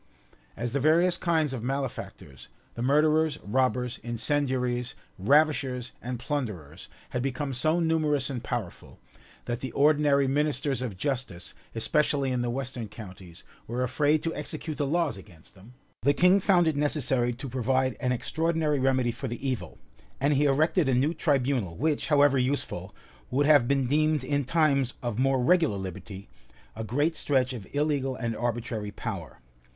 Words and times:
As 0.57 0.71
the 0.73 0.79
various 0.79 1.15
kinds 1.15 1.53
of 1.53 1.61
malefactors, 1.61 2.47
the 2.73 2.81
murderers, 2.81 3.37
robbers, 3.43 3.99
incendiaries, 4.01 4.95
ravishers, 5.19 5.91
and 6.01 6.17
plunderers, 6.17 6.87
had 7.11 7.21
become 7.21 7.53
so 7.53 7.79
numerous 7.79 8.27
and 8.27 8.43
powerful, 8.43 8.99
that 9.45 9.59
the 9.59 9.71
ordinary 9.73 10.27
ministers 10.27 10.81
of 10.81 10.97
justice, 10.97 11.53
especially 11.75 12.31
in 12.31 12.41
the 12.41 12.49
western 12.49 12.87
counties, 12.87 13.43
were 13.67 13.83
afraid 13.83 14.23
to 14.23 14.33
execute 14.33 14.77
the 14.77 14.87
laws 14.87 15.17
against 15.17 15.53
them, 15.53 15.75
the 16.01 16.15
king 16.15 16.39
found 16.39 16.67
it 16.67 16.75
necessary 16.75 17.31
to 17.33 17.47
provide 17.47 17.95
an 17.99 18.11
extraordinary 18.11 18.79
remedy 18.79 19.11
for 19.11 19.27
the 19.27 19.47
evil; 19.47 19.77
and 20.19 20.33
he 20.33 20.45
erected 20.45 20.89
a 20.89 20.95
new 20.95 21.13
tribunal, 21.13 21.77
which, 21.77 22.07
however 22.07 22.39
useful, 22.39 22.95
would 23.29 23.45
have 23.45 23.67
been 23.67 23.85
deemed 23.85 24.23
in 24.23 24.45
times 24.45 24.95
of 25.03 25.19
more 25.19 25.43
regular 25.43 25.77
liberty, 25.77 26.27
a 26.75 26.83
great 26.83 27.15
stretch 27.15 27.53
of 27.53 27.67
illegal 27.75 28.15
and 28.15 28.35
arbitrary 28.35 28.89
power. 28.89 29.39